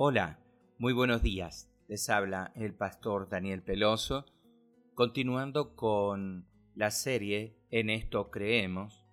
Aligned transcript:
Hola, 0.00 0.38
muy 0.78 0.92
buenos 0.92 1.22
días. 1.22 1.68
Les 1.88 2.08
habla 2.08 2.52
el 2.54 2.72
pastor 2.72 3.28
Daniel 3.28 3.64
Peloso, 3.64 4.26
continuando 4.94 5.74
con 5.74 6.46
la 6.76 6.92
serie 6.92 7.56
En 7.72 7.90
esto 7.90 8.30
creemos. 8.30 9.04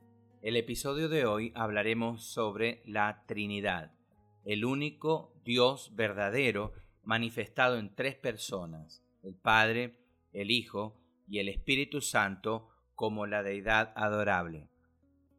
El 0.44 0.56
episodio 0.56 1.10
de 1.10 1.26
hoy 1.26 1.52
hablaremos 1.56 2.24
sobre 2.24 2.84
la 2.86 3.24
Trinidad, 3.26 3.96
el 4.44 4.64
único 4.64 5.34
Dios 5.44 5.96
verdadero 5.96 6.74
manifestado 7.02 7.80
en 7.80 7.96
tres 7.96 8.14
personas, 8.14 9.04
el 9.24 9.34
Padre, 9.34 9.98
el 10.34 10.52
Hijo 10.52 11.02
y 11.28 11.40
el 11.40 11.50
Espíritu 11.50 12.00
Santo 12.00 12.70
como 12.94 13.26
la 13.26 13.42
deidad 13.42 13.92
adorable. 13.96 14.70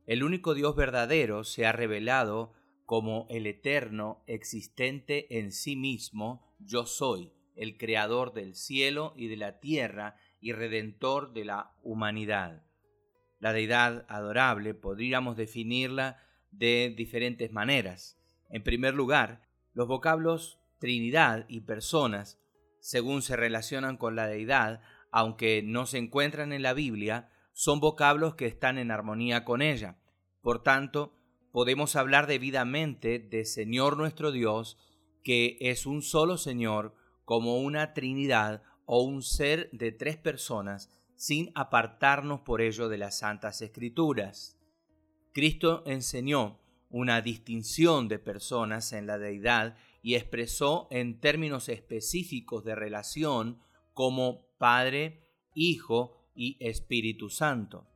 El 0.08 0.24
único 0.24 0.54
Dios 0.54 0.74
verdadero 0.74 1.44
se 1.44 1.66
ha 1.66 1.70
revelado 1.70 2.52
como 2.86 3.26
el 3.28 3.46
eterno 3.46 4.22
existente 4.26 5.38
en 5.38 5.52
sí 5.52 5.77
mismo, 5.77 6.56
yo 6.60 6.86
soy, 6.86 7.32
el 7.56 7.77
creador 7.77 8.32
del 8.32 8.54
cielo 8.54 9.12
y 9.16 9.27
de 9.27 9.36
la 9.36 9.58
tierra 9.60 10.16
y 10.40 10.52
redentor 10.52 11.32
de 11.32 11.44
la 11.44 11.72
humanidad. 11.82 12.64
La 13.41 13.52
deidad 13.52 14.06
adorable 14.08 14.72
podríamos 14.72 15.36
definirla 15.36 16.22
de 16.50 16.94
diferentes 16.96 17.52
maneras. 17.52 18.18
En 18.48 18.62
primer 18.62 18.94
lugar, 18.94 19.42
los 19.72 19.88
vocablos 19.88 20.58
Trinidad 20.78 21.46
y 21.48 21.62
personas, 21.62 22.38
según 22.80 23.22
se 23.22 23.34
relacionan 23.36 23.96
con 23.96 24.14
la 24.14 24.27
deidad, 24.27 24.82
aunque 25.10 25.62
no 25.62 25.86
se 25.86 25.98
encuentran 25.98 26.52
en 26.52 26.62
la 26.62 26.74
Biblia, 26.74 27.30
son 27.52 27.80
vocablos 27.80 28.34
que 28.34 28.46
están 28.46 28.77
en 28.78 28.91
armonía 28.91 29.44
con 29.44 29.62
ella. 29.62 29.98
Por 30.42 30.62
tanto, 30.62 31.16
podemos 31.56 31.96
hablar 31.96 32.27
debidamente 32.27 33.19
de 33.19 33.46
Señor 33.46 33.97
nuestro 33.97 34.30
Dios, 34.30 34.77
que 35.24 35.56
es 35.59 35.87
un 35.87 36.03
solo 36.03 36.36
Señor, 36.36 36.94
como 37.25 37.56
una 37.62 37.94
Trinidad 37.94 38.62
o 38.84 39.00
un 39.00 39.22
ser 39.22 39.70
de 39.72 39.91
tres 39.91 40.19
personas, 40.19 40.91
sin 41.14 41.53
apartarnos 41.55 42.41
por 42.41 42.61
ello 42.61 42.91
de 42.91 42.98
las 42.98 43.20
Santas 43.20 43.62
Escrituras. 43.62 44.61
Cristo 45.33 45.83
enseñó 45.86 46.61
una 46.91 47.22
distinción 47.22 48.06
de 48.08 48.19
personas 48.19 48.92
en 48.92 49.06
la 49.06 49.17
deidad 49.17 49.78
y 50.02 50.17
expresó 50.17 50.89
en 50.91 51.20
términos 51.20 51.70
específicos 51.70 52.64
de 52.64 52.75
relación 52.75 53.62
como 53.95 54.47
Padre, 54.58 55.23
Hijo 55.55 56.19
y 56.34 56.58
Espíritu 56.61 57.30
Santo. 57.30 57.89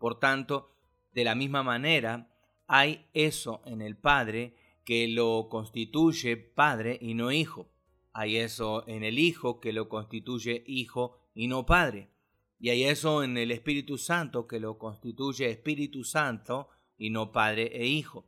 Por 0.00 0.18
tanto, 0.18 0.74
de 1.14 1.22
la 1.22 1.36
misma 1.36 1.62
manera, 1.62 2.32
hay 2.66 3.06
eso 3.14 3.62
en 3.64 3.82
el 3.82 3.96
Padre 3.96 4.54
que 4.84 5.08
lo 5.08 5.48
constituye 5.48 6.36
Padre 6.36 6.98
y 7.00 7.14
no 7.14 7.32
Hijo. 7.32 7.68
Hay 8.12 8.36
eso 8.36 8.86
en 8.86 9.04
el 9.04 9.18
Hijo 9.18 9.60
que 9.60 9.72
lo 9.72 9.88
constituye 9.88 10.64
Hijo 10.66 11.18
y 11.34 11.48
no 11.48 11.66
Padre. 11.66 12.10
Y 12.58 12.70
hay 12.70 12.84
eso 12.84 13.22
en 13.22 13.36
el 13.36 13.50
Espíritu 13.50 13.98
Santo 13.98 14.46
que 14.46 14.60
lo 14.60 14.78
constituye 14.78 15.50
Espíritu 15.50 16.04
Santo 16.04 16.68
y 16.96 17.10
no 17.10 17.32
Padre 17.32 17.70
e 17.74 17.86
Hijo. 17.86 18.26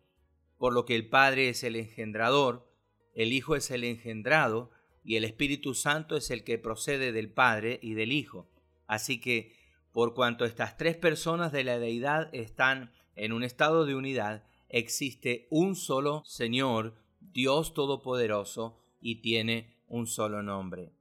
Por 0.59 0.73
lo 0.73 0.85
que 0.85 0.95
el 0.95 1.09
Padre 1.09 1.49
es 1.49 1.63
el 1.63 1.77
engendrador, 1.77 2.69
el 3.15 3.33
Hijo 3.33 3.57
es 3.57 3.71
el 3.71 3.85
engendrado 3.85 4.71
y 5.03 5.17
el 5.17 5.25
Espíritu 5.25 5.75
Santo 5.75 6.17
es 6.17 6.31
el 6.31 6.45
que 6.45 6.59
procede 6.59 7.13
del 7.13 7.31
Padre 7.33 7.79
y 7.83 7.95
del 7.95 8.13
Hijo. 8.13 8.51
Así 8.87 9.21
que, 9.21 9.57
por 9.93 10.15
cuanto 10.15 10.45
estas 10.45 10.77
tres 10.77 10.97
personas 10.97 11.51
de 11.51 11.65
la 11.65 11.79
deidad 11.79 12.33
están 12.35 12.93
en 13.19 13.33
un 13.33 13.45
estado 13.45 13.85
de 13.87 13.95
unidad, 13.95 14.45
existe 14.69 15.47
un 15.51 15.77
solo 15.77 16.23
Señor, 16.25 16.95
Dios 17.21 17.75
Todopoderoso, 17.75 18.83
y 19.01 19.17
tiene 19.17 19.77
un 19.87 20.07
solo 20.07 20.43
nombre. 20.43 20.93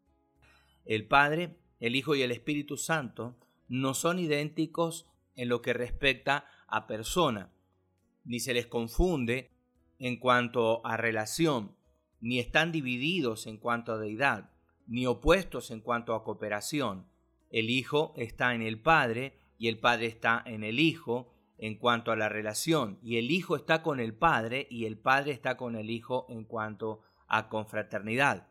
El 0.85 1.07
Padre, 1.07 1.57
el 1.79 1.95
Hijo 1.95 2.15
y 2.15 2.21
el 2.21 2.31
Espíritu 2.31 2.77
Santo 2.77 3.35
no 3.67 3.93
son 3.93 4.19
idénticos 4.19 5.07
en 5.35 5.49
lo 5.49 5.61
que 5.61 5.73
respecta 5.73 6.45
a 6.67 6.87
persona, 6.87 7.51
ni 8.23 8.39
se 8.39 8.53
les 8.53 8.67
confunde 8.67 9.51
en 9.99 10.17
cuanto 10.17 10.85
a 10.85 10.97
relación, 10.97 11.75
ni 12.19 12.39
están 12.39 12.71
divididos 12.71 13.47
en 13.47 13.57
cuanto 13.57 13.93
a 13.93 13.97
deidad, 13.97 14.51
ni 14.87 15.05
opuestos 15.05 15.71
en 15.71 15.81
cuanto 15.81 16.13
a 16.13 16.23
cooperación. 16.23 17.05
El 17.49 17.69
Hijo 17.69 18.13
está 18.17 18.55
en 18.55 18.61
el 18.61 18.79
Padre 18.79 19.39
y 19.57 19.67
el 19.67 19.79
Padre 19.79 20.07
está 20.07 20.43
en 20.45 20.63
el 20.63 20.79
Hijo, 20.79 21.33
en 21.57 21.75
cuanto 21.77 22.11
a 22.11 22.15
la 22.15 22.29
relación 22.29 22.99
y 23.01 23.17
el 23.17 23.31
Hijo 23.31 23.55
está 23.55 23.81
con 23.81 23.99
el 23.99 24.13
Padre 24.13 24.67
y 24.69 24.85
el 24.85 24.97
Padre 24.97 25.31
está 25.31 25.57
con 25.57 25.75
el 25.75 25.89
Hijo 25.89 26.25
en 26.29 26.43
cuanto 26.43 27.01
a 27.27 27.49
confraternidad. 27.49 28.47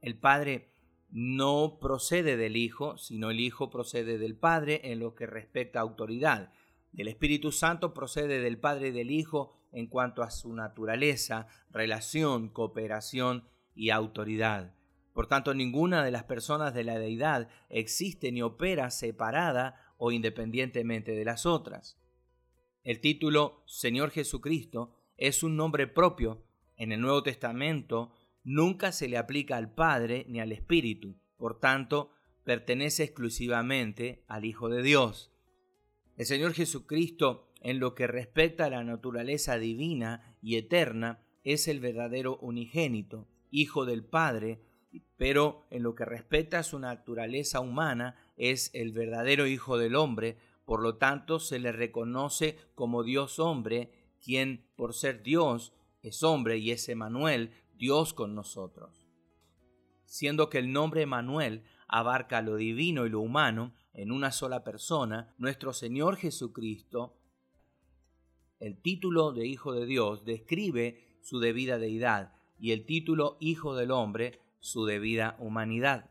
El 0.00 0.18
Padre 0.18 0.72
no 1.10 1.78
procede 1.80 2.36
del 2.36 2.56
Hijo, 2.56 2.98
sino 2.98 3.30
el 3.30 3.40
Hijo 3.40 3.70
procede 3.70 4.18
del 4.18 4.36
Padre 4.36 4.80
en 4.84 4.98
lo 4.98 5.14
que 5.14 5.26
respecta 5.26 5.78
a 5.78 5.82
autoridad. 5.82 6.52
El 6.96 7.08
Espíritu 7.08 7.52
Santo 7.52 7.94
procede 7.94 8.40
del 8.40 8.58
Padre 8.58 8.88
y 8.88 8.92
del 8.92 9.10
Hijo 9.10 9.52
en 9.72 9.86
cuanto 9.86 10.22
a 10.22 10.30
su 10.30 10.52
naturaleza, 10.52 11.46
relación, 11.70 12.48
cooperación 12.48 13.44
y 13.74 13.90
autoridad. 13.90 14.74
Por 15.12 15.26
tanto, 15.26 15.54
ninguna 15.54 16.04
de 16.04 16.10
las 16.10 16.24
personas 16.24 16.74
de 16.74 16.84
la 16.84 16.98
deidad 16.98 17.48
existe 17.68 18.30
ni 18.32 18.42
opera 18.42 18.90
separada 18.90 19.94
o 19.96 20.12
independientemente 20.12 21.12
de 21.12 21.24
las 21.24 21.44
otras. 21.44 21.98
El 22.88 23.02
título 23.02 23.64
Señor 23.66 24.12
Jesucristo 24.12 24.94
es 25.18 25.42
un 25.42 25.56
nombre 25.56 25.88
propio. 25.88 26.46
En 26.74 26.90
el 26.90 27.02
Nuevo 27.02 27.22
Testamento 27.22 28.14
nunca 28.44 28.92
se 28.92 29.08
le 29.08 29.18
aplica 29.18 29.58
al 29.58 29.74
Padre 29.74 30.24
ni 30.26 30.40
al 30.40 30.52
Espíritu, 30.52 31.14
por 31.36 31.60
tanto, 31.60 32.12
pertenece 32.44 33.04
exclusivamente 33.04 34.24
al 34.26 34.46
Hijo 34.46 34.70
de 34.70 34.82
Dios. 34.82 35.34
El 36.16 36.24
Señor 36.24 36.54
Jesucristo, 36.54 37.52
en 37.60 37.78
lo 37.78 37.94
que 37.94 38.06
respecta 38.06 38.64
a 38.64 38.70
la 38.70 38.82
naturaleza 38.82 39.58
divina 39.58 40.38
y 40.40 40.56
eterna, 40.56 41.26
es 41.44 41.68
el 41.68 41.80
verdadero 41.80 42.38
unigénito, 42.38 43.28
Hijo 43.50 43.84
del 43.84 44.02
Padre, 44.02 44.62
pero 45.18 45.66
en 45.68 45.82
lo 45.82 45.94
que 45.94 46.06
respecta 46.06 46.60
a 46.60 46.62
su 46.62 46.78
naturaleza 46.78 47.60
humana, 47.60 48.16
es 48.38 48.70
el 48.72 48.92
verdadero 48.92 49.46
Hijo 49.46 49.76
del 49.76 49.94
Hombre, 49.94 50.38
por 50.68 50.82
lo 50.82 50.96
tanto, 50.96 51.40
se 51.40 51.58
le 51.58 51.72
reconoce 51.72 52.58
como 52.74 53.02
Dios 53.02 53.38
hombre, 53.38 53.90
quien 54.22 54.68
por 54.76 54.92
ser 54.92 55.22
Dios 55.22 55.72
es 56.02 56.22
hombre 56.22 56.58
y 56.58 56.72
es 56.72 56.90
Emanuel, 56.90 57.54
Dios 57.78 58.12
con 58.12 58.34
nosotros. 58.34 59.08
Siendo 60.04 60.50
que 60.50 60.58
el 60.58 60.70
nombre 60.70 61.00
Emanuel 61.00 61.64
abarca 61.86 62.42
lo 62.42 62.56
divino 62.56 63.06
y 63.06 63.08
lo 63.08 63.20
humano 63.20 63.72
en 63.94 64.12
una 64.12 64.30
sola 64.30 64.62
persona, 64.62 65.34
nuestro 65.38 65.72
Señor 65.72 66.16
Jesucristo, 66.16 67.16
el 68.60 68.78
título 68.78 69.32
de 69.32 69.46
Hijo 69.46 69.72
de 69.72 69.86
Dios 69.86 70.26
describe 70.26 71.16
su 71.22 71.40
debida 71.40 71.78
deidad 71.78 72.34
y 72.58 72.72
el 72.72 72.84
título 72.84 73.38
Hijo 73.40 73.74
del 73.74 73.90
Hombre 73.90 74.42
su 74.60 74.84
debida 74.84 75.34
humanidad. 75.38 76.10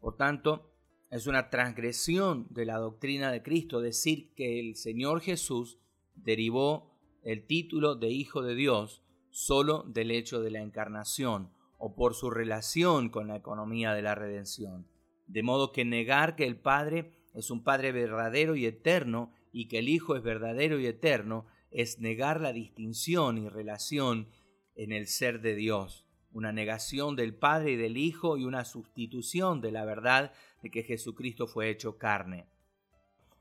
Por 0.00 0.16
tanto, 0.16 0.69
es 1.10 1.26
una 1.26 1.50
transgresión 1.50 2.46
de 2.50 2.64
la 2.64 2.78
doctrina 2.78 3.32
de 3.32 3.42
Cristo 3.42 3.80
decir 3.80 4.32
que 4.34 4.60
el 4.60 4.76
Señor 4.76 5.20
Jesús 5.20 5.78
derivó 6.14 6.96
el 7.22 7.46
título 7.46 7.96
de 7.96 8.10
Hijo 8.10 8.42
de 8.42 8.54
Dios 8.54 9.02
solo 9.30 9.82
del 9.88 10.12
hecho 10.12 10.40
de 10.40 10.52
la 10.52 10.62
encarnación 10.62 11.52
o 11.78 11.96
por 11.96 12.14
su 12.14 12.30
relación 12.30 13.10
con 13.10 13.26
la 13.26 13.36
economía 13.36 13.92
de 13.92 14.02
la 14.02 14.14
redención. 14.14 14.86
De 15.26 15.42
modo 15.42 15.72
que 15.72 15.84
negar 15.84 16.36
que 16.36 16.46
el 16.46 16.56
Padre 16.56 17.12
es 17.34 17.50
un 17.50 17.64
Padre 17.64 17.90
verdadero 17.90 18.54
y 18.54 18.66
eterno 18.66 19.32
y 19.52 19.66
que 19.66 19.78
el 19.78 19.88
Hijo 19.88 20.14
es 20.14 20.22
verdadero 20.22 20.78
y 20.78 20.86
eterno 20.86 21.46
es 21.70 21.98
negar 21.98 22.40
la 22.40 22.52
distinción 22.52 23.38
y 23.38 23.48
relación 23.48 24.28
en 24.74 24.92
el 24.92 25.06
ser 25.06 25.40
de 25.40 25.54
Dios, 25.54 26.06
una 26.32 26.52
negación 26.52 27.16
del 27.16 27.34
Padre 27.34 27.72
y 27.72 27.76
del 27.76 27.96
Hijo 27.96 28.36
y 28.36 28.44
una 28.44 28.64
sustitución 28.64 29.60
de 29.60 29.72
la 29.72 29.84
verdad 29.84 30.32
de 30.62 30.70
que 30.70 30.82
Jesucristo 30.82 31.46
fue 31.46 31.70
hecho 31.70 31.98
carne. 31.98 32.46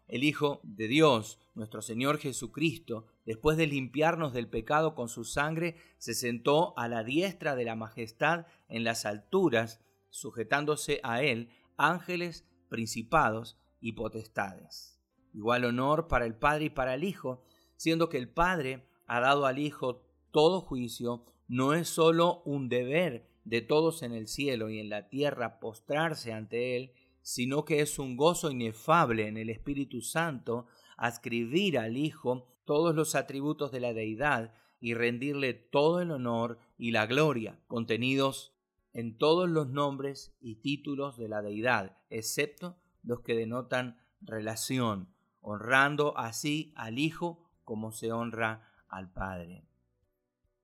El 0.08 0.24
Hijo 0.24 0.60
de 0.64 0.88
Dios, 0.88 1.40
nuestro 1.54 1.84
Señor 1.84 2.18
Jesucristo, 2.18 3.06
después 3.26 3.58
de 3.58 3.68
limpiarnos 3.68 4.34
del 4.34 4.48
pecado 4.48 4.96
con 4.96 5.08
su 5.08 5.24
sangre, 5.24 5.76
se 6.00 6.16
sentó 6.16 6.74
a 6.80 6.88
la 6.88 7.04
diestra 7.04 7.56
de 7.56 7.66
la 7.66 7.76
majestad 7.76 8.48
en 8.70 8.84
las 8.84 9.06
alturas, 9.06 9.82
sujetándose 10.10 11.00
a 11.04 11.22
él 11.22 11.52
ángeles, 11.78 12.46
principados 12.70 13.58
y 13.80 13.94
potestades. 13.94 15.00
Igual 15.32 15.64
honor 15.66 16.08
para 16.08 16.26
el 16.26 16.36
Padre 16.36 16.66
y 16.66 16.70
para 16.72 16.96
el 16.96 17.04
Hijo, 17.04 17.44
siendo 17.76 18.10
que 18.10 18.18
el 18.18 18.30
Padre 18.30 18.88
ha 19.06 19.20
dado 19.20 19.46
al 19.46 19.60
Hijo 19.60 20.02
todo 20.32 20.60
juicio, 20.60 21.24
no 21.50 21.74
es 21.74 21.90
sólo 21.90 22.44
un 22.46 22.70
deber 22.70 23.28
de 23.44 23.62
todos 23.62 24.04
en 24.04 24.14
el 24.14 24.28
cielo 24.28 24.70
y 24.70 24.80
en 24.80 24.90
la 24.90 25.10
tierra 25.10 25.60
postrarse 25.60 26.32
ante 26.32 26.78
Él, 26.78 26.94
sino 27.24 27.66
que 27.66 27.82
es 27.82 27.98
un 27.98 28.16
gozo 28.16 28.52
inefable 28.52 29.28
en 29.28 29.36
el 29.36 29.50
Espíritu 29.50 30.02
Santo 30.02 30.68
ascribir 30.96 31.80
al 31.80 31.98
Hijo 31.98 32.48
todos 32.66 32.94
los 32.94 33.16
atributos 33.16 33.72
de 33.72 33.80
la 33.80 33.94
deidad 33.94 34.54
y 34.80 34.94
rendirle 34.94 35.56
todo 35.56 36.02
el 36.02 36.12
honor 36.12 36.60
y 36.78 36.92
la 36.92 37.08
gloria 37.08 37.60
contenidos 37.68 38.54
en 38.94 39.18
todos 39.18 39.50
los 39.50 39.70
nombres 39.70 40.36
y 40.40 40.56
títulos 40.56 41.18
de 41.18 41.30
la 41.30 41.42
deidad, 41.42 41.98
excepto 42.12 42.78
los 43.02 43.22
que 43.22 43.34
denotan 43.34 44.00
relación, 44.22 45.10
honrando 45.42 46.16
así 46.16 46.74
al 46.76 47.00
Hijo 47.00 47.50
como 47.64 47.92
se 47.92 48.12
honra 48.12 48.72
al 48.88 49.12
Padre. 49.12 49.66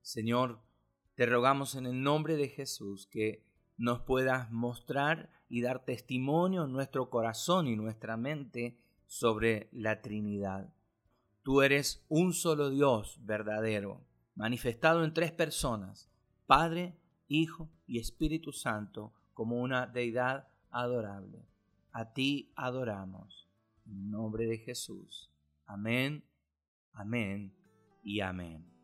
Señor, 0.01 0.64
te 1.15 1.25
rogamos 1.25 1.75
en 1.75 1.85
el 1.85 2.01
nombre 2.03 2.35
de 2.35 2.49
Jesús 2.49 3.07
que 3.07 3.43
nos 3.77 4.01
puedas 4.01 4.51
mostrar 4.51 5.31
y 5.49 5.61
dar 5.61 5.85
testimonio 5.85 6.65
en 6.65 6.71
nuestro 6.71 7.09
corazón 7.09 7.67
y 7.67 7.75
nuestra 7.75 8.17
mente 8.17 8.77
sobre 9.05 9.69
la 9.71 10.01
Trinidad. 10.01 10.73
Tú 11.43 11.61
eres 11.61 12.05
un 12.09 12.33
solo 12.33 12.69
Dios 12.69 13.19
verdadero, 13.23 14.05
manifestado 14.35 15.03
en 15.03 15.13
tres 15.13 15.31
personas, 15.31 16.09
Padre, 16.47 16.97
Hijo 17.27 17.69
y 17.87 17.99
Espíritu 17.99 18.51
Santo, 18.51 19.13
como 19.33 19.61
una 19.61 19.87
deidad 19.87 20.47
adorable. 20.69 21.45
A 21.91 22.13
ti 22.13 22.51
adoramos. 22.55 23.47
En 23.85 24.09
nombre 24.09 24.47
de 24.47 24.57
Jesús. 24.57 25.31
Amén, 25.65 26.23
amén 26.93 27.53
y 28.03 28.19
amén. 28.19 28.74